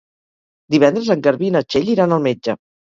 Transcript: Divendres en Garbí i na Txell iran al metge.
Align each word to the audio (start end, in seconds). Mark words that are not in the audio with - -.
Divendres 0.75 1.13
en 1.17 1.23
Garbí 1.29 1.51
i 1.51 1.55
na 1.59 1.65
Txell 1.69 1.95
iran 1.99 2.19
al 2.19 2.29
metge. 2.31 2.63